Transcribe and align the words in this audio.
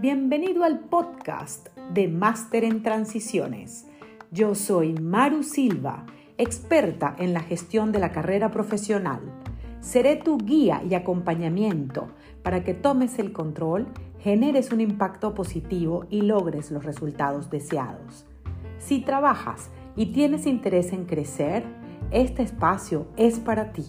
Bienvenido 0.00 0.62
al 0.62 0.78
podcast 0.78 1.76
de 1.92 2.06
Máster 2.06 2.62
en 2.62 2.84
Transiciones. 2.84 3.88
Yo 4.30 4.54
soy 4.54 4.92
Maru 4.94 5.42
Silva, 5.42 6.06
experta 6.38 7.16
en 7.18 7.32
la 7.32 7.40
gestión 7.40 7.90
de 7.90 7.98
la 7.98 8.12
carrera 8.12 8.52
profesional. 8.52 9.20
Seré 9.80 10.14
tu 10.14 10.38
guía 10.38 10.80
y 10.88 10.94
acompañamiento 10.94 12.12
para 12.44 12.62
que 12.62 12.74
tomes 12.74 13.18
el 13.18 13.32
control, 13.32 13.88
generes 14.20 14.70
un 14.70 14.80
impacto 14.80 15.34
positivo 15.34 16.06
y 16.08 16.20
logres 16.20 16.70
los 16.70 16.84
resultados 16.84 17.50
deseados. 17.50 18.26
Si 18.78 19.00
trabajas 19.00 19.70
y 19.96 20.12
tienes 20.12 20.46
interés 20.46 20.92
en 20.92 21.06
crecer, 21.06 21.64
este 22.12 22.44
espacio 22.44 23.08
es 23.16 23.40
para 23.40 23.72
ti. 23.72 23.86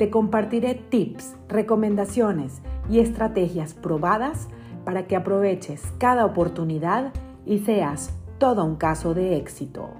Te 0.00 0.08
compartiré 0.08 0.76
tips, 0.76 1.36
recomendaciones 1.46 2.62
y 2.88 3.00
estrategias 3.00 3.74
probadas 3.74 4.48
para 4.86 5.06
que 5.06 5.14
aproveches 5.14 5.82
cada 5.98 6.24
oportunidad 6.24 7.12
y 7.44 7.58
seas 7.58 8.18
todo 8.38 8.64
un 8.64 8.76
caso 8.76 9.12
de 9.12 9.36
éxito. 9.36 9.90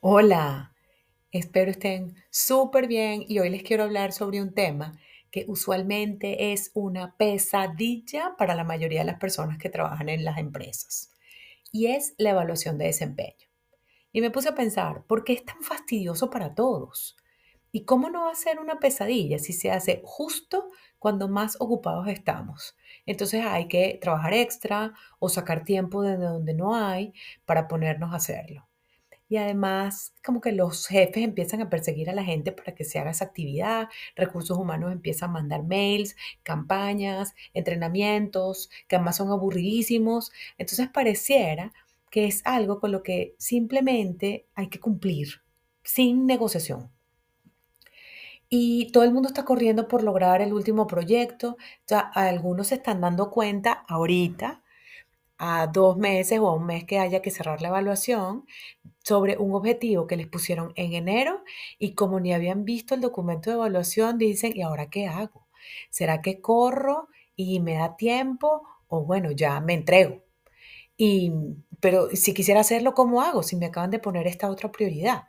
Hola, 0.00 0.72
espero 1.30 1.70
estén 1.70 2.14
súper 2.30 2.86
bien 2.86 3.26
y 3.28 3.40
hoy 3.40 3.50
les 3.50 3.62
quiero 3.62 3.82
hablar 3.82 4.12
sobre 4.12 4.40
un 4.40 4.54
tema 4.54 4.98
que 5.30 5.44
usualmente 5.48 6.54
es 6.54 6.70
una 6.72 7.14
pesadilla 7.18 8.36
para 8.38 8.54
la 8.54 8.64
mayoría 8.64 9.00
de 9.00 9.06
las 9.06 9.20
personas 9.20 9.58
que 9.58 9.68
trabajan 9.68 10.08
en 10.08 10.24
las 10.24 10.38
empresas 10.38 11.10
y 11.70 11.88
es 11.88 12.14
la 12.16 12.30
evaluación 12.30 12.78
de 12.78 12.86
desempeño. 12.86 13.53
Y 14.14 14.20
me 14.20 14.30
puse 14.30 14.48
a 14.48 14.54
pensar, 14.54 15.02
¿por 15.08 15.24
qué 15.24 15.32
es 15.32 15.44
tan 15.44 15.60
fastidioso 15.60 16.30
para 16.30 16.54
todos? 16.54 17.16
¿Y 17.72 17.84
cómo 17.84 18.10
no 18.10 18.26
va 18.26 18.30
a 18.30 18.36
ser 18.36 18.60
una 18.60 18.78
pesadilla 18.78 19.40
si 19.40 19.52
se 19.52 19.72
hace 19.72 20.02
justo 20.04 20.68
cuando 21.00 21.26
más 21.26 21.56
ocupados 21.58 22.06
estamos? 22.06 22.76
Entonces 23.06 23.44
hay 23.44 23.66
que 23.66 23.98
trabajar 24.00 24.32
extra 24.32 24.94
o 25.18 25.28
sacar 25.28 25.64
tiempo 25.64 26.02
de 26.02 26.16
donde 26.16 26.54
no 26.54 26.76
hay 26.76 27.12
para 27.44 27.66
ponernos 27.66 28.12
a 28.12 28.18
hacerlo. 28.18 28.68
Y 29.28 29.36
además, 29.36 30.14
como 30.24 30.40
que 30.40 30.52
los 30.52 30.86
jefes 30.86 31.24
empiezan 31.24 31.60
a 31.60 31.68
perseguir 31.68 32.08
a 32.08 32.14
la 32.14 32.22
gente 32.22 32.52
para 32.52 32.72
que 32.72 32.84
se 32.84 33.00
haga 33.00 33.10
esa 33.10 33.24
actividad, 33.24 33.88
recursos 34.14 34.56
humanos 34.56 34.92
empiezan 34.92 35.30
a 35.30 35.32
mandar 35.32 35.64
mails, 35.64 36.14
campañas, 36.44 37.34
entrenamientos, 37.52 38.70
que 38.86 38.94
además 38.94 39.16
son 39.16 39.32
aburridísimos. 39.32 40.30
Entonces 40.56 40.88
pareciera 40.88 41.72
que 42.14 42.26
es 42.26 42.42
algo 42.44 42.78
con 42.78 42.92
lo 42.92 43.02
que 43.02 43.34
simplemente 43.38 44.46
hay 44.54 44.68
que 44.68 44.78
cumplir, 44.78 45.42
sin 45.82 46.26
negociación 46.26 46.92
y 48.48 48.92
todo 48.92 49.02
el 49.02 49.12
mundo 49.12 49.26
está 49.26 49.44
corriendo 49.44 49.88
por 49.88 50.04
lograr 50.04 50.40
el 50.40 50.52
último 50.52 50.86
proyecto. 50.86 51.56
Ya 51.88 51.98
algunos 51.98 52.68
se 52.68 52.76
están 52.76 53.00
dando 53.00 53.28
cuenta 53.28 53.84
ahorita, 53.88 54.62
a 55.38 55.66
dos 55.66 55.96
meses 55.96 56.38
o 56.38 56.46
a 56.48 56.54
un 56.54 56.66
mes 56.66 56.84
que 56.84 57.00
haya 57.00 57.20
que 57.20 57.32
cerrar 57.32 57.60
la 57.60 57.68
evaluación, 57.68 58.46
sobre 59.02 59.38
un 59.38 59.54
objetivo 59.56 60.06
que 60.06 60.16
les 60.16 60.28
pusieron 60.28 60.72
en 60.76 60.92
enero 60.92 61.42
y 61.80 61.94
como 61.96 62.20
ni 62.20 62.32
habían 62.32 62.64
visto 62.64 62.94
el 62.94 63.00
documento 63.00 63.50
de 63.50 63.56
evaluación, 63.56 64.18
dicen, 64.18 64.52
¿y 64.54 64.62
ahora 64.62 64.88
qué 64.88 65.08
hago? 65.08 65.48
¿Será 65.90 66.22
que 66.22 66.40
corro 66.40 67.08
y 67.34 67.58
me 67.58 67.74
da 67.74 67.96
tiempo? 67.96 68.62
O 68.86 69.04
bueno, 69.04 69.32
ya 69.32 69.58
me 69.60 69.74
entrego. 69.74 70.22
Y, 70.96 71.32
pero 71.84 72.08
si 72.14 72.32
quisiera 72.32 72.60
hacerlo, 72.60 72.94
¿cómo 72.94 73.20
hago? 73.20 73.42
Si 73.42 73.56
me 73.56 73.66
acaban 73.66 73.90
de 73.90 73.98
poner 73.98 74.26
esta 74.26 74.48
otra 74.48 74.72
prioridad. 74.72 75.24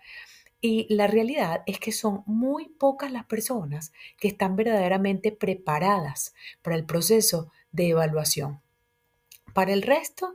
Y 0.62 0.88
la 0.89 1.06
realidad 1.06 1.64
es 1.66 1.80
que 1.80 1.92
son 1.92 2.23
muy 2.25 2.70
pocas 2.70 3.12
las 3.12 3.25
personas 3.25 3.92
que 4.17 4.30
están 4.30 4.56
verdaderamente 4.56 5.34
preparadas 5.34 6.34
para 6.62 6.78
el 6.78 6.85
proceso 6.85 7.52
de 7.74 7.90
evaluación. 7.90 8.62
Para 9.53 9.74
el 9.74 9.81
resto, 9.81 10.34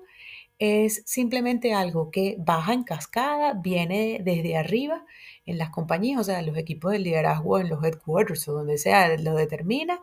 es 0.59 1.03
simplemente 1.07 1.73
algo 1.73 2.11
que 2.11 2.37
baja 2.39 2.75
en 2.75 2.83
cascada, 2.83 3.55
viene 3.55 4.21
desde 4.23 4.59
arriba 4.59 5.07
en 5.47 5.57
las 5.57 5.71
compañías, 5.71 6.21
o 6.21 6.25
sea, 6.25 6.43
los 6.43 6.59
equipos 6.59 6.93
de 6.93 6.99
liderazgo 6.99 7.59
en 7.59 7.71
los 7.71 7.83
headquarters 7.83 8.47
o 8.47 8.53
donde 8.53 8.77
sea, 8.77 9.17
lo 9.17 9.37
determina 9.37 10.03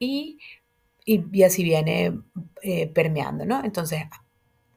y, 0.00 0.40
y, 1.04 1.44
así 1.44 1.62
viene 1.62 2.22
eh, 2.62 2.88
permeando, 2.88 3.46
¿no? 3.46 3.62
Entonces, 3.62 4.02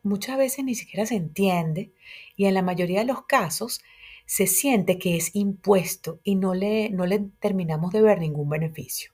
muchas 0.07 0.37
veces 0.37 0.65
ni 0.65 0.75
siquiera 0.75 1.05
se 1.05 1.15
entiende 1.15 1.93
y 2.35 2.45
en 2.45 2.53
la 2.53 2.61
mayoría 2.61 2.99
de 2.99 3.05
los 3.05 3.25
casos 3.25 3.81
se 4.25 4.47
siente 4.47 4.97
que 4.97 5.15
es 5.15 5.35
impuesto 5.35 6.19
y 6.23 6.35
no 6.35 6.53
le, 6.53 6.89
no 6.89 7.05
le 7.05 7.19
terminamos 7.39 7.91
de 7.91 8.01
ver 8.01 8.19
ningún 8.19 8.49
beneficio. 8.49 9.11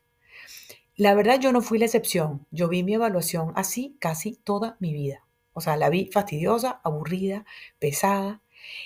La 0.95 1.15
verdad 1.15 1.39
yo 1.39 1.51
no 1.51 1.61
fui 1.61 1.79
la 1.79 1.85
excepción. 1.85 2.45
Yo 2.51 2.69
vi 2.69 2.83
mi 2.83 2.93
evaluación 2.93 3.51
así 3.55 3.97
casi 3.99 4.35
toda 4.43 4.77
mi 4.79 4.93
vida. 4.93 5.25
O 5.53 5.61
sea, 5.61 5.75
la 5.75 5.89
vi 5.89 6.09
fastidiosa, 6.11 6.81
aburrida, 6.83 7.45
pesada 7.79 8.42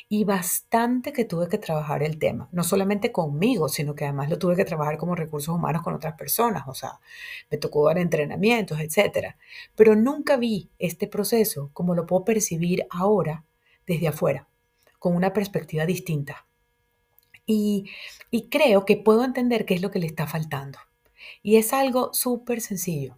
y 0.09 0.23
bastante 0.23 1.13
que 1.13 1.25
tuve 1.25 1.47
que 1.49 1.57
trabajar 1.57 2.03
el 2.03 2.19
tema. 2.19 2.49
No 2.51 2.63
solamente 2.63 3.11
conmigo, 3.11 3.69
sino 3.69 3.95
que 3.95 4.05
además 4.05 4.29
lo 4.29 4.39
tuve 4.39 4.55
que 4.55 4.65
trabajar 4.65 4.97
como 4.97 5.15
recursos 5.15 5.53
humanos 5.53 5.81
con 5.81 5.93
otras 5.93 6.15
personas. 6.15 6.63
O 6.67 6.73
sea, 6.73 6.99
me 7.49 7.57
tocó 7.57 7.87
dar 7.87 7.97
entrenamientos, 7.97 8.79
etc. 8.79 9.35
Pero 9.75 9.95
nunca 9.95 10.37
vi 10.37 10.69
este 10.79 11.07
proceso 11.07 11.69
como 11.73 11.95
lo 11.95 12.05
puedo 12.05 12.25
percibir 12.25 12.85
ahora 12.89 13.43
desde 13.85 14.07
afuera 14.07 14.47
con 14.99 15.15
una 15.15 15.33
perspectiva 15.33 15.85
distinta. 15.85 16.45
Y, 17.45 17.91
creo 18.51 18.85
que 18.85 18.97
puedo 18.97 19.23
entender 19.23 19.65
qué 19.65 19.73
es 19.73 19.81
lo 19.81 19.89
que 19.89 19.99
le 19.99 20.07
está 20.07 20.27
faltando. 20.27 20.79
Y 21.41 21.55
es 21.55 21.71
algo 21.73 22.13
súper 22.13 22.61
sencillo. 22.61 23.17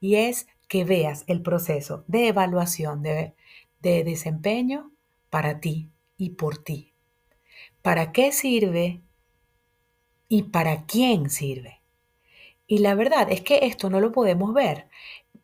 Y 0.00 0.16
es 0.16 0.46
que 0.68 0.84
veas 0.84 1.24
el 1.26 1.42
proceso 1.42 2.04
de 2.06 2.28
evaluación 2.28 3.02
de, 3.02 3.34
de 3.80 4.04
desempeño 4.04 4.92
para 5.28 5.60
ti 5.60 5.90
y 6.16 6.30
por 6.30 6.58
ti. 6.58 6.92
¿Para 7.82 8.12
qué 8.12 8.32
sirve 8.32 9.02
y 10.28 10.44
para 10.44 10.86
quién 10.86 11.30
sirve? 11.30 11.80
Y 12.66 12.78
la 12.78 12.94
verdad 12.94 13.30
es 13.30 13.42
que 13.42 13.60
esto 13.62 13.90
no 13.90 14.00
lo 14.00 14.12
podemos 14.12 14.54
ver 14.54 14.88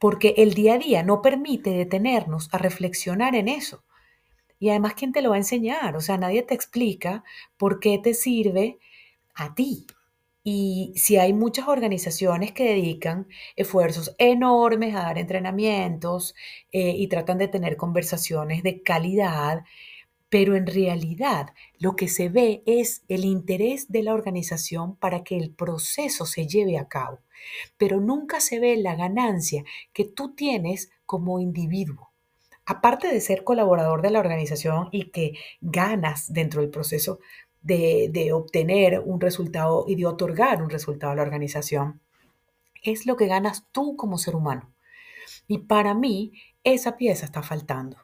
porque 0.01 0.35
el 0.39 0.55
día 0.55 0.75
a 0.75 0.79
día 0.79 1.03
no 1.03 1.21
permite 1.21 1.71
detenernos 1.71 2.49
a 2.53 2.59
reflexionar 2.59 3.37
en 3.37 3.49
eso. 3.49 3.85
Y 4.59 4.71
además, 4.71 4.95
¿quién 4.95 5.13
te 5.13 5.21
lo 5.21 5.31
va 5.31 5.37
a 5.37 5.39
enseñar? 5.39 5.95
O 5.95 6.01
sea, 6.01 6.17
nadie 6.17 6.43
te 6.43 6.55
explica 6.55 7.23
por 7.59 7.81
qué 7.81 7.99
te 7.99 8.15
sirve 8.15 8.79
a 9.35 9.55
ti. 9.55 9.87
Y 10.43 10.95
si 10.97 11.19
hay 11.19 11.35
muchas 11.35 11.69
organizaciones 11.69 12.53
que 12.53 12.65
dedican 12.65 13.29
esfuerzos 13.57 14.15
enormes 14.17 14.95
a 14.95 15.01
dar 15.01 15.19
entrenamientos 15.19 16.35
eh, 16.73 16.95
y 16.97 17.07
tratan 17.09 17.37
de 17.37 17.49
tener 17.49 17.77
conversaciones 17.77 18.63
de 18.63 18.83
calidad, 18.83 19.65
pero 20.31 20.57
en 20.57 20.67
realidad 20.67 21.53
lo 21.79 21.97
que 21.97 22.09
se 22.09 22.31
ve 22.31 22.63
es 22.65 23.03
el 23.09 23.25
interés 23.25 23.93
de 23.93 24.03
la 24.03 24.15
organización 24.15 24.97
para 24.97 25.23
que 25.23 25.37
el 25.37 25.51
proceso 25.51 26.25
se 26.25 26.47
lleve 26.47 26.79
a 26.79 26.89
cabo, 26.89 27.19
pero 27.77 28.01
nunca 28.01 28.41
se 28.41 28.59
ve 28.61 28.77
la 28.79 28.95
ganancia 28.95 29.65
que 29.93 30.07
tú 30.07 30.35
tienes 30.35 30.91
como 31.05 31.41
individuo 31.41 32.11
aparte 32.71 33.09
de 33.09 33.21
ser 33.21 33.43
colaborador 33.43 34.01
de 34.01 34.11
la 34.11 34.21
organización 34.21 34.91
y 34.93 35.11
que 35.11 35.33
ganas 35.61 36.33
dentro 36.33 36.61
del 36.61 36.71
proceso 36.71 37.19
de, 37.63 38.31
obtener 38.33 39.01
un 39.01 39.21
resultado 39.21 39.85
y 39.89 39.97
de 39.97 40.07
otorgar 40.07 40.63
un 40.63 40.71
resultado 40.71 41.13
a 41.13 41.17
la 41.17 41.23
organización, 41.23 42.01
es 42.83 43.07
lo 43.07 43.17
que 43.17 43.27
ganas 43.27 43.67
tú 43.73 43.97
como 43.97 44.19
ser 44.19 44.37
humano. 44.37 44.73
Y 45.49 45.59
para 45.59 45.95
mí, 45.95 46.33
esa 46.63 46.97
pieza 46.97 47.27
está 47.27 47.43
faltando. 47.43 47.97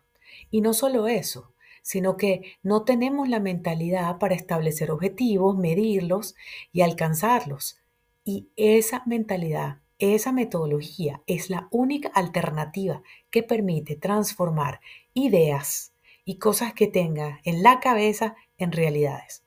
Y 0.50 0.60
no 0.60 0.75
solo 0.75 1.06
eso, 1.06 1.53
sino 1.86 2.16
que 2.16 2.56
no 2.64 2.82
tenemos 2.82 3.28
la 3.28 3.38
mentalidad 3.38 4.19
para 4.19 4.34
establecer 4.34 4.90
objetivos, 4.90 5.56
medirlos 5.56 6.34
y 6.72 6.81
alcanzarlos. 6.81 7.78
Y 8.25 8.49
esa 8.56 9.05
mentalidad 9.06 9.78
esa 10.00 10.32
metodología 10.32 11.22
es 11.28 11.49
la 11.49 11.69
única 11.70 12.08
alternativa 12.08 13.02
que 13.31 13.44
permite 13.44 13.94
transformar 13.94 14.81
ideas 15.14 15.93
y 16.25 16.38
cosas 16.38 16.75
que 16.75 16.88
tenga 16.88 17.40
en 17.44 17.62
la 17.62 17.78
cabeza 17.78 18.34
en 18.58 18.72
realidades. 18.72 19.44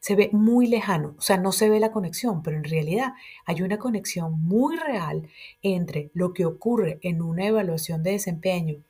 Se 0.00 0.14
ve 0.14 0.28
muy 0.30 0.66
lejano, 0.66 1.14
o 1.16 1.22
sea, 1.22 1.38
no 1.38 1.52
se 1.52 1.70
ve 1.70 1.80
la 1.80 1.90
conexión, 1.90 2.42
pero 2.42 2.58
en 2.58 2.64
realidad 2.64 3.14
hay 3.46 3.62
una 3.62 3.78
conexión 3.78 4.40
muy 4.42 4.76
real 4.76 5.26
entre 5.62 6.10
lo 6.12 6.34
que 6.34 6.44
ocurre 6.44 6.98
en 7.00 7.22
una 7.22 7.46
evaluación 7.46 8.02
de 8.02 8.12
desempeño 8.12 8.84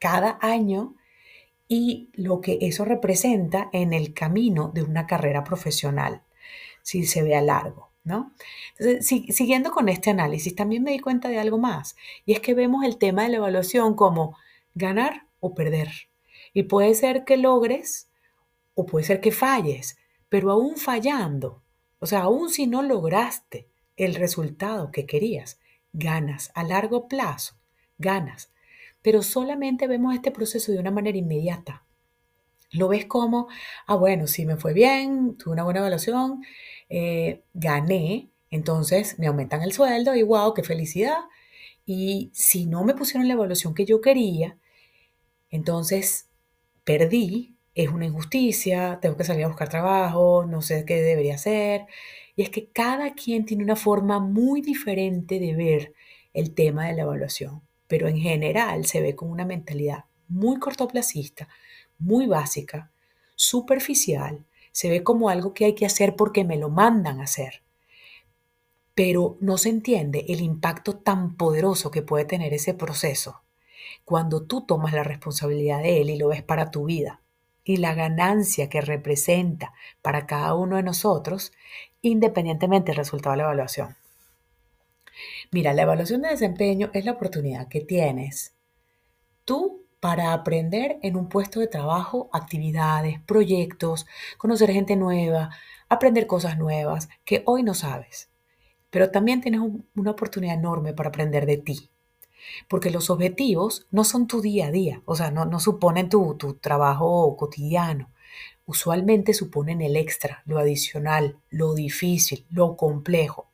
cada 0.00 0.38
año 0.42 0.94
y 1.68 2.08
lo 2.14 2.40
que 2.40 2.58
eso 2.62 2.84
representa 2.84 3.68
en 3.72 3.92
el 3.92 4.14
camino 4.14 4.70
de 4.74 4.82
una 4.82 5.06
carrera 5.06 5.44
profesional, 5.44 6.22
si 6.82 7.04
se 7.04 7.22
ve 7.22 7.36
a 7.36 7.42
largo. 7.42 7.88
Entonces, 8.78 9.06
siguiendo 9.36 9.70
con 9.70 9.88
este 9.88 10.10
análisis, 10.10 10.54
también 10.54 10.82
me 10.82 10.92
di 10.92 10.98
cuenta 10.98 11.28
de 11.28 11.38
algo 11.38 11.58
más, 11.58 11.96
y 12.24 12.32
es 12.32 12.40
que 12.40 12.54
vemos 12.54 12.84
el 12.84 12.96
tema 12.96 13.22
de 13.22 13.28
la 13.28 13.36
evaluación 13.36 13.94
como 13.94 14.36
ganar 14.74 15.26
o 15.40 15.54
perder. 15.54 15.90
Y 16.54 16.64
puede 16.64 16.94
ser 16.94 17.24
que 17.24 17.36
logres 17.36 18.10
o 18.74 18.86
puede 18.86 19.04
ser 19.04 19.20
que 19.20 19.32
falles, 19.32 19.98
pero 20.28 20.50
aún 20.50 20.76
fallando, 20.76 21.62
o 21.98 22.06
sea, 22.06 22.22
aún 22.22 22.48
si 22.48 22.66
no 22.66 22.82
lograste 22.82 23.68
el 23.96 24.14
resultado 24.14 24.90
que 24.90 25.04
querías, 25.04 25.60
ganas 25.92 26.50
a 26.54 26.62
largo 26.62 27.08
plazo, 27.08 27.56
ganas. 27.98 28.50
Pero 29.02 29.22
solamente 29.22 29.86
vemos 29.86 30.14
este 30.14 30.30
proceso 30.30 30.72
de 30.72 30.78
una 30.78 30.90
manera 30.90 31.18
inmediata. 31.18 31.84
Lo 32.70 32.88
ves 32.88 33.06
como, 33.06 33.48
ah, 33.86 33.94
bueno, 33.96 34.26
si 34.26 34.44
me 34.44 34.56
fue 34.56 34.74
bien, 34.74 35.36
tuve 35.36 35.54
una 35.54 35.64
buena 35.64 35.80
evaluación, 35.80 36.42
eh, 36.90 37.42
gané, 37.54 38.30
entonces 38.50 39.18
me 39.18 39.26
aumentan 39.26 39.62
el 39.62 39.72
sueldo 39.72 40.14
y 40.14 40.22
wow, 40.22 40.54
qué 40.54 40.62
felicidad. 40.62 41.18
Y 41.86 42.30
si 42.34 42.66
no 42.66 42.84
me 42.84 42.94
pusieron 42.94 43.26
la 43.28 43.34
evaluación 43.34 43.74
que 43.74 43.86
yo 43.86 44.00
quería, 44.00 44.58
entonces 45.50 46.28
perdí, 46.84 47.56
es 47.74 47.90
una 47.90 48.06
injusticia, 48.06 48.98
tengo 49.00 49.16
que 49.16 49.24
salir 49.24 49.44
a 49.44 49.48
buscar 49.48 49.68
trabajo, 49.68 50.44
no 50.46 50.62
sé 50.62 50.84
qué 50.84 51.00
debería 51.02 51.36
hacer. 51.36 51.86
Y 52.36 52.42
es 52.42 52.50
que 52.50 52.68
cada 52.70 53.14
quien 53.14 53.44
tiene 53.44 53.64
una 53.64 53.76
forma 53.76 54.20
muy 54.20 54.60
diferente 54.62 55.38
de 55.38 55.54
ver 55.54 55.94
el 56.34 56.54
tema 56.54 56.88
de 56.88 56.94
la 56.94 57.02
evaluación, 57.02 57.62
pero 57.88 58.06
en 58.06 58.18
general 58.18 58.86
se 58.86 59.00
ve 59.00 59.16
con 59.16 59.30
una 59.30 59.44
mentalidad 59.44 60.04
muy 60.28 60.58
cortoplacista, 60.58 61.48
muy 61.98 62.26
básica, 62.26 62.90
superficial, 63.34 64.44
se 64.70 64.90
ve 64.90 65.02
como 65.02 65.28
algo 65.28 65.54
que 65.54 65.64
hay 65.64 65.74
que 65.74 65.86
hacer 65.86 66.14
porque 66.14 66.44
me 66.44 66.56
lo 66.56 66.68
mandan 66.68 67.20
a 67.20 67.24
hacer. 67.24 67.62
Pero 68.94 69.36
no 69.40 69.58
se 69.58 69.70
entiende 69.70 70.26
el 70.28 70.40
impacto 70.40 70.96
tan 70.96 71.34
poderoso 71.36 71.90
que 71.90 72.02
puede 72.02 72.24
tener 72.24 72.54
ese 72.54 72.74
proceso 72.74 73.42
cuando 74.04 74.42
tú 74.42 74.62
tomas 74.62 74.92
la 74.92 75.02
responsabilidad 75.02 75.82
de 75.82 76.00
él 76.00 76.10
y 76.10 76.18
lo 76.18 76.28
ves 76.28 76.42
para 76.42 76.70
tu 76.70 76.84
vida 76.84 77.20
y 77.64 77.76
la 77.76 77.94
ganancia 77.94 78.68
que 78.68 78.80
representa 78.80 79.72
para 80.00 80.26
cada 80.26 80.54
uno 80.54 80.76
de 80.76 80.82
nosotros, 80.82 81.52
independientemente 82.00 82.92
del 82.92 82.96
resultado 82.96 83.32
de 83.32 83.38
la 83.38 83.42
evaluación. 83.44 83.96
Mira, 85.50 85.72
la 85.74 85.82
evaluación 85.82 86.22
de 86.22 86.30
desempeño 86.30 86.90
es 86.92 87.04
la 87.04 87.12
oportunidad 87.12 87.68
que 87.68 87.80
tienes 87.80 88.54
tú 89.44 89.84
para 90.00 90.32
aprender 90.32 90.98
en 91.02 91.16
un 91.16 91.28
puesto 91.28 91.60
de 91.60 91.66
trabajo 91.66 92.28
actividades, 92.32 93.20
proyectos, 93.22 94.06
conocer 94.36 94.70
gente 94.70 94.94
nueva, 94.94 95.50
aprender 95.88 96.26
cosas 96.26 96.58
nuevas 96.58 97.08
que 97.24 97.42
hoy 97.46 97.62
no 97.62 97.74
sabes. 97.74 98.30
Pero 98.90 99.10
también 99.10 99.40
tienes 99.40 99.60
una 99.96 100.10
oportunidad 100.10 100.54
enorme 100.54 100.92
para 100.92 101.08
aprender 101.08 101.46
de 101.46 101.58
ti, 101.58 101.90
porque 102.68 102.90
los 102.90 103.10
objetivos 103.10 103.86
no 103.90 104.04
son 104.04 104.26
tu 104.26 104.40
día 104.40 104.68
a 104.68 104.70
día, 104.70 105.02
o 105.04 105.16
sea, 105.16 105.30
no, 105.30 105.60
suponen 105.60 106.08
tu, 106.08 106.34
tu 106.36 106.54
trabajo 106.54 107.36
cotidiano. 107.36 108.10
Usualmente 108.66 109.32
suponen 109.34 109.80
el 109.80 109.96
extra, 109.96 110.42
lo 110.44 110.58
adicional, 110.58 111.38
lo 111.48 111.74
difícil, 111.74 112.46
lo 112.50 112.76
complejo. 112.76 113.48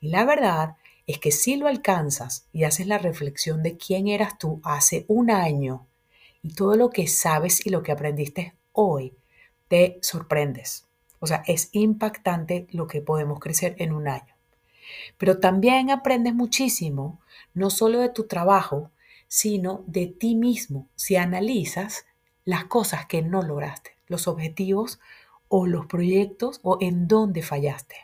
Y 0.00 0.08
la 0.08 0.24
verdad 0.24 0.76
es 1.08 1.18
que 1.18 1.32
si 1.32 1.56
lo 1.56 1.66
alcanzas 1.68 2.46
y 2.52 2.64
haces 2.64 2.86
la 2.86 2.98
reflexión 2.98 3.62
de 3.62 3.78
quién 3.78 4.08
eras 4.08 4.36
tú 4.36 4.60
hace 4.62 5.06
un 5.08 5.30
año 5.30 5.86
y 6.42 6.52
todo 6.52 6.76
lo 6.76 6.90
que 6.90 7.06
sabes 7.08 7.64
y 7.66 7.70
lo 7.70 7.82
que 7.82 7.92
aprendiste 7.92 8.54
hoy, 8.72 9.14
te 9.68 9.98
sorprendes. 10.02 10.86
O 11.18 11.26
sea, 11.26 11.42
es 11.46 11.70
impactante 11.72 12.66
lo 12.72 12.86
que 12.86 13.00
podemos 13.00 13.40
crecer 13.40 13.74
en 13.78 13.94
un 13.94 14.06
año. 14.06 14.36
Pero 15.16 15.40
también 15.40 15.90
aprendes 15.90 16.34
muchísimo, 16.34 17.20
no 17.54 17.70
solo 17.70 18.00
de 18.00 18.10
tu 18.10 18.26
trabajo, 18.26 18.90
sino 19.28 19.84
de 19.86 20.08
ti 20.08 20.34
mismo, 20.34 20.88
si 20.94 21.16
analizas 21.16 22.04
las 22.44 22.66
cosas 22.66 23.06
que 23.06 23.22
no 23.22 23.40
lograste, 23.40 23.96
los 24.08 24.28
objetivos 24.28 25.00
o 25.48 25.66
los 25.66 25.86
proyectos 25.86 26.60
o 26.62 26.76
en 26.82 27.08
dónde 27.08 27.40
fallaste. 27.40 27.96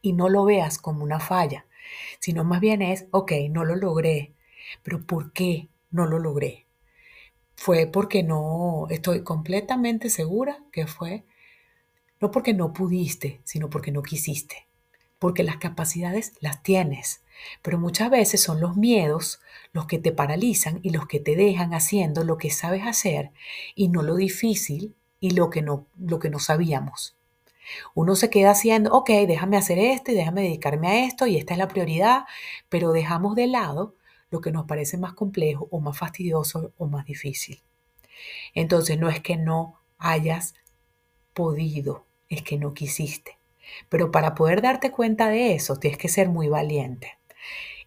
Y 0.00 0.14
no 0.14 0.30
lo 0.30 0.46
veas 0.46 0.78
como 0.78 1.04
una 1.04 1.20
falla, 1.20 1.66
sino 2.18 2.44
más 2.44 2.60
bien 2.60 2.82
es, 2.82 3.06
ok, 3.10 3.32
no 3.50 3.64
lo 3.64 3.76
logré, 3.76 4.34
pero 4.82 5.04
¿por 5.06 5.32
qué 5.32 5.68
no 5.90 6.06
lo 6.06 6.18
logré? 6.18 6.66
Fue 7.56 7.86
porque 7.86 8.22
no, 8.22 8.86
estoy 8.90 9.22
completamente 9.22 10.10
segura 10.10 10.62
que 10.72 10.86
fue, 10.86 11.24
no 12.20 12.30
porque 12.30 12.54
no 12.54 12.72
pudiste, 12.72 13.40
sino 13.44 13.70
porque 13.70 13.92
no 13.92 14.02
quisiste 14.02 14.66
porque 15.24 15.42
las 15.42 15.56
capacidades 15.56 16.34
las 16.40 16.62
tienes, 16.62 17.22
pero 17.62 17.78
muchas 17.78 18.10
veces 18.10 18.42
son 18.42 18.60
los 18.60 18.76
miedos 18.76 19.40
los 19.72 19.86
que 19.86 19.98
te 19.98 20.12
paralizan 20.12 20.80
y 20.82 20.90
los 20.90 21.06
que 21.06 21.18
te 21.18 21.34
dejan 21.34 21.72
haciendo 21.72 22.24
lo 22.24 22.36
que 22.36 22.50
sabes 22.50 22.86
hacer 22.86 23.30
y 23.74 23.88
no 23.88 24.02
lo 24.02 24.16
difícil 24.16 24.94
y 25.20 25.30
lo 25.30 25.48
que 25.48 25.62
no, 25.62 25.86
lo 25.98 26.18
que 26.18 26.28
no 26.28 26.38
sabíamos. 26.38 27.16
Uno 27.94 28.16
se 28.16 28.30
queda 28.30 28.50
haciendo, 28.50 28.92
ok, 28.92 29.10
déjame 29.26 29.56
hacer 29.56 29.78
esto 29.78 30.12
y 30.12 30.14
déjame 30.14 30.42
dedicarme 30.42 30.88
a 30.88 31.04
esto 31.06 31.26
y 31.26 31.36
esta 31.36 31.54
es 31.54 31.58
la 31.58 31.68
prioridad, 31.68 32.24
pero 32.68 32.92
dejamos 32.92 33.34
de 33.34 33.46
lado 33.46 33.94
lo 34.30 34.40
que 34.40 34.52
nos 34.52 34.66
parece 34.66 34.98
más 34.98 35.14
complejo 35.14 35.68
o 35.70 35.80
más 35.80 35.96
fastidioso 35.98 36.72
o 36.76 36.86
más 36.86 37.04
difícil. 37.04 37.62
Entonces 38.54 38.98
no 38.98 39.08
es 39.08 39.20
que 39.20 39.36
no 39.36 39.80
hayas 39.98 40.54
podido, 41.32 42.06
es 42.28 42.42
que 42.42 42.58
no 42.58 42.74
quisiste. 42.74 43.38
Pero 43.88 44.10
para 44.10 44.34
poder 44.34 44.62
darte 44.62 44.90
cuenta 44.90 45.28
de 45.28 45.54
eso, 45.54 45.76
tienes 45.76 45.98
que 45.98 46.08
ser 46.08 46.28
muy 46.28 46.48
valiente. 46.48 47.18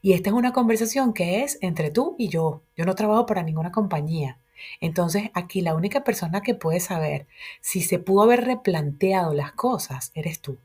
Y 0.02 0.14
esta 0.14 0.30
es 0.30 0.34
una 0.36 0.54
conversación 0.54 1.14
que 1.14 1.44
es 1.44 1.58
entre 1.62 1.92
tú 1.92 2.16
y 2.18 2.30
yo. 2.30 2.64
Yo 2.76 2.86
no 2.86 2.96
trabajo 2.96 3.26
para 3.26 3.44
ninguna 3.44 3.72
compañía. 3.72 4.40
Entonces 4.82 5.30
aquí 5.34 5.62
la 5.62 5.76
única 5.76 6.04
persona 6.04 6.42
que 6.42 6.56
puede 6.56 6.80
saber 6.80 7.28
si 7.62 7.82
se 7.82 8.00
pudo 8.00 8.24
haber 8.24 8.46
replanteado 8.46 9.34
las 9.34 9.52
cosas 9.54 10.12
eres 10.16 10.40
tú. 10.40 10.58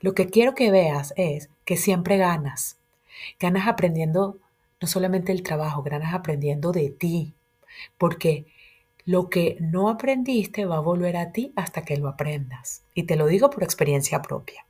Lo 0.00 0.14
que 0.14 0.26
quiero 0.26 0.54
que 0.54 0.70
veas 0.70 1.14
es 1.16 1.50
que 1.64 1.76
siempre 1.76 2.16
ganas. 2.16 2.78
Ganas 3.38 3.68
aprendiendo 3.68 4.38
no 4.80 4.88
solamente 4.88 5.32
el 5.32 5.42
trabajo, 5.42 5.82
ganas 5.82 6.14
aprendiendo 6.14 6.72
de 6.72 6.90
ti. 6.90 7.34
Porque 7.98 8.46
lo 9.04 9.28
que 9.28 9.56
no 9.60 9.88
aprendiste 9.88 10.64
va 10.64 10.76
a 10.76 10.80
volver 10.80 11.16
a 11.16 11.32
ti 11.32 11.52
hasta 11.56 11.84
que 11.84 11.96
lo 11.96 12.08
aprendas. 12.08 12.82
Y 12.94 13.04
te 13.04 13.16
lo 13.16 13.26
digo 13.26 13.50
por 13.50 13.62
experiencia 13.62 14.22
propia. 14.22 14.66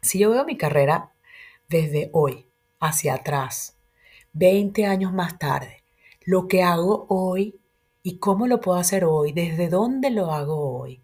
Si 0.00 0.18
yo 0.18 0.30
veo 0.30 0.44
mi 0.44 0.56
carrera 0.56 1.12
desde 1.68 2.10
hoy 2.12 2.46
hacia 2.80 3.14
atrás, 3.14 3.76
20 4.32 4.86
años 4.86 5.12
más 5.12 5.38
tarde, 5.38 5.82
lo 6.26 6.48
que 6.48 6.64
hago 6.64 7.06
hoy 7.08 7.60
y 8.02 8.18
cómo 8.18 8.48
lo 8.48 8.60
puedo 8.60 8.78
hacer 8.78 9.04
hoy, 9.04 9.32
desde 9.32 9.68
dónde 9.68 10.10
lo 10.10 10.32
hago 10.32 10.76
hoy, 10.76 11.00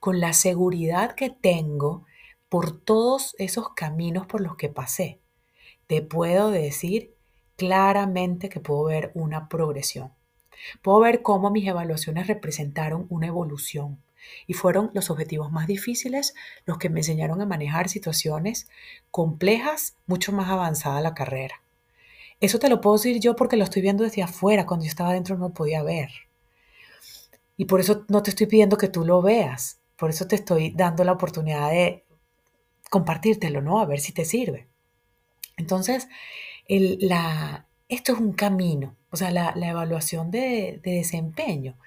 con 0.00 0.18
la 0.18 0.32
seguridad 0.32 1.14
que 1.14 1.30
tengo 1.30 2.04
por 2.48 2.80
todos 2.80 3.36
esos 3.38 3.68
caminos 3.70 4.26
por 4.26 4.40
los 4.40 4.56
que 4.56 4.68
pasé, 4.68 5.20
te 5.86 6.02
puedo 6.02 6.50
decir 6.50 7.14
claramente 7.56 8.48
que 8.48 8.58
puedo 8.58 8.84
ver 8.84 9.12
una 9.14 9.48
progresión. 9.48 10.12
Puedo 10.82 10.98
ver 10.98 11.22
cómo 11.22 11.50
mis 11.50 11.68
evaluaciones 11.68 12.26
representaron 12.26 13.06
una 13.10 13.28
evolución 13.28 14.02
y 14.48 14.54
fueron 14.54 14.90
los 14.92 15.08
objetivos 15.08 15.52
más 15.52 15.68
difíciles 15.68 16.34
los 16.66 16.78
que 16.78 16.88
me 16.88 17.00
enseñaron 17.00 17.40
a 17.40 17.46
manejar 17.46 17.88
situaciones 17.88 18.68
complejas, 19.12 19.96
mucho 20.06 20.32
más 20.32 20.48
avanzada 20.48 21.00
la 21.00 21.14
carrera. 21.14 21.63
Eso 22.44 22.58
te 22.58 22.68
lo 22.68 22.82
puedo 22.82 22.96
decir 22.96 23.20
yo 23.20 23.34
porque 23.36 23.56
lo 23.56 23.64
estoy 23.64 23.80
viendo 23.80 24.04
desde 24.04 24.22
afuera, 24.22 24.66
cuando 24.66 24.84
yo 24.84 24.90
estaba 24.90 25.14
dentro 25.14 25.38
no 25.38 25.54
podía 25.54 25.82
ver. 25.82 26.10
Y 27.56 27.64
por 27.64 27.80
eso 27.80 28.04
no 28.08 28.22
te 28.22 28.28
estoy 28.28 28.46
pidiendo 28.46 28.76
que 28.76 28.88
tú 28.88 29.02
lo 29.06 29.22
veas, 29.22 29.78
por 29.96 30.10
eso 30.10 30.26
te 30.26 30.36
estoy 30.36 30.70
dando 30.70 31.04
la 31.04 31.12
oportunidad 31.12 31.70
de 31.70 32.04
compartírtelo, 32.90 33.62
¿no? 33.62 33.80
A 33.80 33.86
ver 33.86 33.98
si 33.98 34.12
te 34.12 34.26
sirve. 34.26 34.68
Entonces, 35.56 36.06
la, 36.68 37.66
esto 37.88 38.12
es 38.12 38.18
un 38.18 38.32
camino, 38.32 38.94
o 39.10 39.16
sea, 39.16 39.30
la, 39.30 39.54
evaluación 39.56 40.30
de, 40.30 40.80
desempeño. 40.84 41.78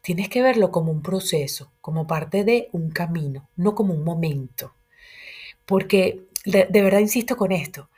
Tienes 0.00 0.28
que 0.28 0.42
verlo 0.42 0.70
como 0.70 0.92
un 0.92 1.02
proceso, 1.02 1.72
como 1.80 2.06
parte 2.06 2.44
de 2.44 2.68
un 2.70 2.90
camino, 2.90 3.48
no 3.56 3.74
como 3.74 3.94
un 3.94 4.04
momento. 4.04 4.74
Porque 5.66 6.22
de, 6.44 6.66
de 6.70 6.82
verdad 6.82 7.00
insisto 7.00 7.36
con 7.36 7.50
esto, 7.50 7.90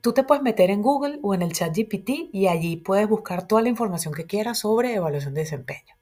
tú 0.00 0.12
te 0.12 0.24
puedes 0.24 0.42
meter 0.42 0.70
en 0.70 0.82
Google 0.82 1.18
o 1.22 1.34
en 1.34 1.42
el 1.42 1.52
chat 1.52 1.76
GPT 1.76 2.30
y 2.32 2.48
allí 2.48 2.76
puedes 2.76 3.08
buscar 3.08 3.46
toda 3.46 3.62
la 3.62 3.68
información 3.68 4.14
que 4.14 4.26
quieras 4.26 4.60
sobre 4.60 4.94
evaluación 4.94 5.34
de 5.34 5.42
desempeño 5.42 5.98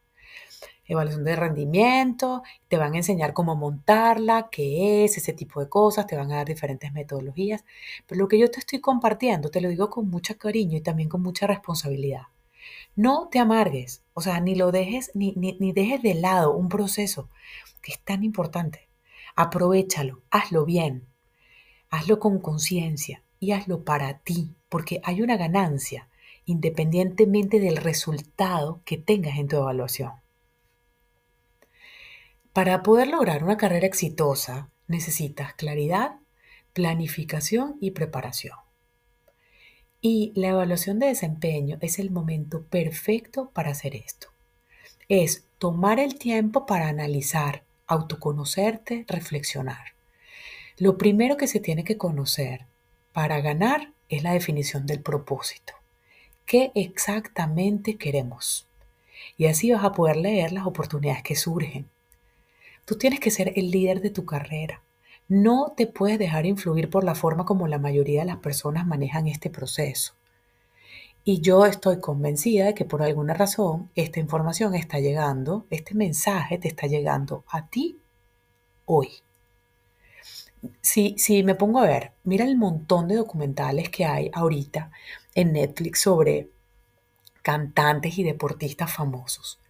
evaluación 0.88 1.25
de 1.25 1.37
rendimiento, 1.37 2.43
te 2.69 2.76
van 2.76 2.95
a 2.95 2.99
enseñar 2.99 3.33
cómo 3.33 3.57
montarla, 3.57 4.49
qué 4.50 5.05
es, 5.05 5.17
ese 5.17 5.33
tipo 5.33 5.61
de 5.61 5.69
cosas, 5.69 6.07
te 6.07 6.17
van 6.17 6.31
a 6.33 6.37
dar 6.37 6.47
diferentes 6.47 6.93
metodologías. 6.93 7.65
Pero 8.07 8.21
lo 8.21 8.29
que 8.29 8.38
yo 8.38 8.50
te 8.50 8.61
estoy 8.61 8.81
compartiendo, 8.81 9.50
te 9.50 9.61
lo 9.61 9.69
digo 9.69 9.91
con 9.91 10.09
mucho 10.09 10.38
cariño 10.38 10.76
y 10.76 10.81
también 10.83 11.09
con 11.09 11.23
mucha 11.23 11.47
responsabilidad. 11.47 12.23
No 12.95 13.29
te 13.31 13.38
amargues, 13.38 14.03
o 14.15 14.21
sea, 14.21 14.41
ni 14.41 14.55
lo 14.55 14.73
dejes, 14.73 15.11
ni, 15.15 15.33
ni 15.37 15.73
dejes 15.73 16.03
de 16.03 16.15
lado 16.15 16.57
un 16.57 16.69
proceso 16.69 17.29
que 17.83 17.93
es 17.93 18.00
tan 18.00 18.25
importante. 18.25 18.88
Aprovechalo, 19.35 20.23
hazlo 20.31 20.65
bien, 20.65 21.07
hazlo 21.91 22.19
con 22.19 22.38
conciencia 22.41 23.23
y 23.40 23.52
hazlo 23.52 23.85
para 23.85 24.19
ti, 24.19 24.55
porque 24.69 25.00
hay 25.05 25.23
una 25.23 25.37
ganancia 25.37 26.09
independientemente 26.47 27.59
del 27.61 27.76
resultado 27.76 28.81
que 28.85 28.97
tengas 28.97 29.38
en 29.38 29.49
tu 29.49 29.57
evaluación. 29.57 30.12
Para 32.52 32.83
poder 32.83 33.09
lograr 33.09 33.45
una 33.45 33.59
carrera 33.59 33.87
exitosa 33.87 34.71
necesitas 34.87 35.55
claridad, 35.55 36.16
planificación 36.73 37.76
y 37.81 37.90
preparación. 37.90 38.57
Y 40.00 40.33
la 40.37 40.49
evaluación 40.49 40.99
de 40.99 41.09
desempeño 41.09 41.78
es 41.81 41.99
el 41.99 42.11
momento 42.11 42.64
perfecto 42.64 43.50
para 43.50 43.73
hacer 43.73 43.97
esto. 43.97 44.28
Es 45.09 45.47
tomar 45.59 45.99
el 45.99 46.16
tiempo 46.19 46.64
para 46.64 46.88
analizar, 46.88 47.64
autoconocerte, 47.87 49.05
reflexionar. 49.09 49.95
Lo 50.78 50.97
primero 50.97 51.37
que 51.37 51.49
se 51.49 51.61
tiene 51.61 51.83
que 51.83 51.97
conocer 51.97 52.66
para 53.16 53.40
ganar 53.40 53.94
es 54.11 54.23
la 54.23 54.35
definición 54.35 54.85
del 54.85 55.00
propósito. 55.00 55.73
¿Qué 56.44 56.70
exactamente 56.75 57.96
queremos? 57.96 58.68
Y 59.38 59.46
así 59.46 59.73
vas 59.73 59.85
a 59.85 59.92
poder 59.92 60.18
leer 60.18 60.52
las 60.52 60.66
oportunidades 60.66 61.23
que 61.23 61.35
surgen. 61.35 61.88
Tú 62.85 62.99
tienes 62.99 63.18
que 63.18 63.30
ser 63.30 63.54
el 63.56 63.70
líder 63.70 64.02
de 64.02 64.11
tu 64.11 64.26
carrera. 64.26 64.82
No 65.28 65.73
te 65.75 65.87
puedes 65.87 66.18
dejar 66.18 66.44
influir 66.44 66.90
por 66.90 67.04
la 67.04 67.14
forma 67.14 67.46
como 67.46 67.68
la 67.68 67.78
mayoría 67.78 68.20
de 68.20 68.26
las 68.26 68.37
personas 68.37 68.87
manejan 68.87 69.28
este 69.28 69.49
proceso. 69.49 70.12
Y 71.25 71.40
yo 71.40 71.64
estoy 71.64 72.00
convencida 72.00 72.66
de 72.66 72.75
que 72.75 72.85
por 72.85 73.02
alguna 73.02 73.32
razón 73.32 73.88
esta 73.94 74.20
información 74.20 74.75
está 74.75 74.99
llegando, 75.00 75.64
este 75.70 75.94
mensaje 75.94 76.58
te 76.58 76.68
está 76.68 76.87
llegando 76.87 77.44
a 77.49 77.66
ti 77.66 77.99
hoy. 78.85 79.08
Si, 80.80 81.14
si 81.18 81.42
me 81.42 81.54
pongo 81.54 81.80
a 81.80 81.87
ver, 81.87 82.12
mira 82.25 82.44
el 82.44 82.56
montón 82.56 83.08
de 83.08 83.16
documentales 83.16 83.88
que 83.88 84.04
hay 84.04 84.30
ahorita 84.32 84.90
en 85.35 85.52
Netflix 85.52 86.00
sobre 86.00 86.50
cantantes 87.42 88.18
y 88.18 88.25
deportistas 88.25 88.92
famosos. 88.92 89.61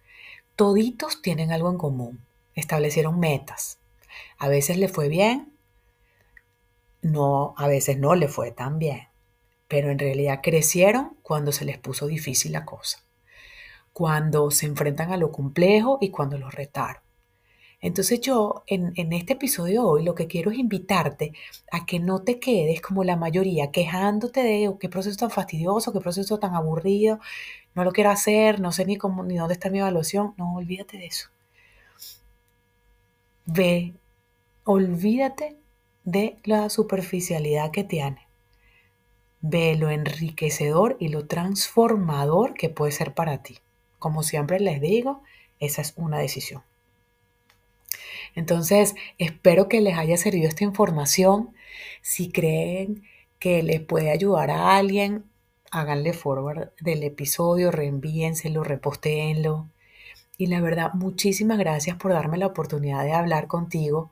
Toditos 0.55 1.21
tienen 1.21 1.51
algo 1.51 1.69
en 1.69 1.77
común. 1.77 2.25
Establecieron 2.55 3.19
metas. 3.19 3.77
A 4.39 4.47
veces 4.47 4.77
le 4.77 4.87
fue 4.87 5.09
bien, 5.09 5.53
no, 7.01 7.53
a 7.57 7.67
veces 7.67 7.97
no 7.97 8.15
le 8.15 8.27
fue 8.27 8.51
tan 8.51 8.79
bien, 8.79 9.07
pero 9.67 9.91
en 9.91 9.99
realidad 9.99 10.39
crecieron 10.41 11.17
cuando 11.21 11.51
se 11.51 11.65
les 11.65 11.77
puso 11.77 12.07
difícil 12.07 12.51
la 12.51 12.65
cosa, 12.65 13.03
cuando 13.93 14.49
se 14.51 14.65
enfrentan 14.65 15.11
a 15.11 15.17
lo 15.17 15.31
complejo 15.31 15.99
y 16.01 16.09
cuando 16.09 16.37
los 16.37 16.53
retaron. 16.53 17.01
Entonces 17.79 18.21
yo 18.21 18.63
en, 18.65 18.93
en, 18.95 19.13
este 19.13 19.33
episodio 19.33 19.85
hoy 19.85 20.03
lo 20.03 20.15
que 20.15 20.27
quiero 20.27 20.49
es 20.51 20.57
invitarte 20.57 21.33
a 21.71 21.85
que 21.85 21.99
no 21.99 22.23
te 22.23 22.39
quedes 22.39 22.81
como 22.81 23.03
la 23.03 23.15
mayoría 23.15 23.71
quejándote 23.71 24.41
de 24.41 24.67
oh, 24.67 24.79
qué 24.79 24.89
proceso 24.89 25.17
tan 25.17 25.29
fastidioso, 25.29 25.93
qué 25.93 25.99
proceso 25.99 26.39
tan 26.39 26.55
aburrido, 26.55 27.19
no 27.75 27.83
lo 27.83 27.91
quiero 27.91 28.09
hacer, 28.09 28.59
no 28.59 28.71
sé 28.71 28.85
ni 28.85 28.97
cómo 28.97 29.23
ni 29.23 29.37
dónde 29.37 29.53
está 29.53 29.69
mi 29.69 29.79
evaluación. 29.79 30.33
No, 30.37 30.55
olvídate 30.55 30.97
de 30.97 31.05
eso. 31.05 31.29
Ve, 33.45 33.93
olvídate 34.63 35.57
de 36.03 36.37
la 36.43 36.69
superficialidad 36.69 37.69
que 37.69 37.83
tiene. 37.83 38.27
Ve 39.41 39.75
lo 39.75 39.91
enriquecedor 39.91 40.97
y 40.99 41.09
lo 41.09 41.27
transformador 41.27 42.55
que 42.55 42.69
puede 42.69 42.91
ser 42.91 43.13
para 43.13 43.43
ti. 43.43 43.59
Como 43.99 44.23
siempre 44.23 44.59
les 44.59 44.81
digo, 44.81 45.21
esa 45.59 45.81
es 45.83 45.93
una 45.97 46.17
decisión. 46.17 46.63
Entonces, 48.37 48.93
espero 49.17 49.67
que 49.67 49.81
les 49.81 49.97
haya 49.97 50.15
servido 50.15 50.47
esta 50.47 50.63
información. 50.63 51.55
Si 52.03 52.31
creen 52.31 53.01
que 53.39 53.63
les 53.63 53.81
puede 53.81 54.11
ayudar 54.11 54.51
a 54.51 54.77
alguien, 54.77 55.25
háganle 55.71 56.13
forward 56.13 56.69
del 56.79 57.01
episodio, 57.01 57.71
reenvíenselo, 57.71 58.63
repostéenlo. 58.63 59.71
Y 60.37 60.45
la 60.47 60.61
verdad, 60.61 60.93
muchísimas 60.93 61.57
gracias 61.57 61.97
por 61.97 62.13
darme 62.13 62.37
la 62.37 62.45
oportunidad 62.45 63.03
de 63.05 63.13
hablar 63.13 63.47
contigo 63.47 64.11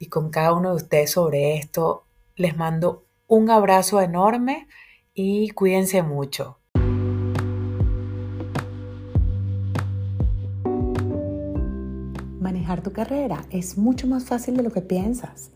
y 0.00 0.06
con 0.08 0.30
cada 0.30 0.52
uno 0.52 0.70
de 0.70 0.76
ustedes 0.76 1.12
sobre 1.12 1.56
esto. 1.56 2.06
Les 2.34 2.56
mando 2.56 3.04
un 3.28 3.50
abrazo 3.50 4.00
enorme 4.00 4.66
y 5.14 5.50
cuídense 5.50 6.02
mucho. 6.02 6.58
Manejar 12.54 12.84
tu 12.84 12.92
carrera 12.92 13.44
es 13.50 13.76
mucho 13.76 14.06
más 14.06 14.26
fácil 14.26 14.56
de 14.56 14.62
lo 14.62 14.70
que 14.70 14.80
piensas. 14.80 15.50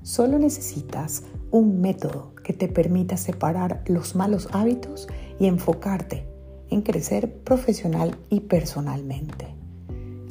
Solo 0.00 0.38
necesitas 0.38 1.24
un 1.50 1.82
método 1.82 2.34
que 2.42 2.54
te 2.54 2.68
permita 2.68 3.18
separar 3.18 3.84
los 3.86 4.16
malos 4.16 4.48
hábitos 4.52 5.08
y 5.38 5.44
enfocarte 5.44 6.26
en 6.70 6.80
crecer 6.80 7.30
profesional 7.44 8.16
y 8.30 8.40
personalmente. 8.40 9.46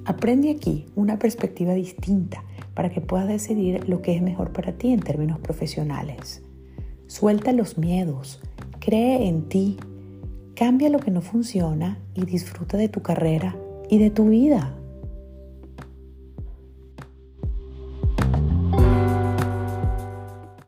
Aprende 0.06 0.50
aquí 0.50 0.88
una 0.96 1.20
perspectiva 1.20 1.76
distinta 1.76 2.44
para 2.74 2.90
que 2.90 3.00
puedas 3.00 3.28
decidir 3.28 3.88
lo 3.88 4.02
que 4.02 4.16
es 4.16 4.22
mejor 4.24 4.52
para 4.54 4.72
ti 4.72 4.94
en 4.94 5.02
términos 5.02 5.38
profesionales. 5.38 6.42
Suelta 7.06 7.52
los 7.52 7.78
miedos, 7.78 8.42
cree 8.80 9.28
en 9.28 9.50
ti, 9.50 9.78
cambia 10.56 10.90
lo 10.90 10.98
que 10.98 11.12
no 11.12 11.22
funciona 11.22 12.00
y 12.16 12.26
disfruta 12.26 12.76
de 12.76 12.90
tu 12.90 13.04
carrera 13.04 13.56
y 13.88 14.00
de 14.00 14.10
tu 14.10 14.30
vida. 14.30 14.74